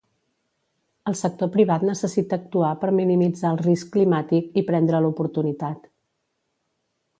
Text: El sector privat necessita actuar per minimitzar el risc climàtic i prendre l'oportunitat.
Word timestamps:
El 1.11 1.17
sector 1.19 1.51
privat 1.55 1.85
necessita 1.89 2.39
actuar 2.41 2.71
per 2.85 2.89
minimitzar 3.01 3.53
el 3.57 3.61
risc 3.63 3.93
climàtic 3.99 4.59
i 4.63 4.67
prendre 4.73 5.05
l'oportunitat. 5.07 5.89